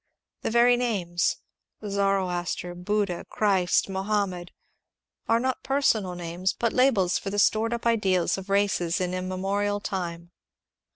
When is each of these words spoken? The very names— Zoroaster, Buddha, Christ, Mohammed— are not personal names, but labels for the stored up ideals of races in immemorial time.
The 0.41 0.49
very 0.49 0.77
names— 0.77 1.37
Zoroaster, 1.87 2.73
Buddha, 2.73 3.23
Christ, 3.29 3.87
Mohammed— 3.87 4.51
are 5.29 5.39
not 5.39 5.61
personal 5.61 6.15
names, 6.15 6.53
but 6.57 6.73
labels 6.73 7.19
for 7.19 7.29
the 7.29 7.37
stored 7.37 7.71
up 7.71 7.85
ideals 7.85 8.35
of 8.35 8.49
races 8.49 8.99
in 8.99 9.13
immemorial 9.13 9.79
time. 9.79 10.31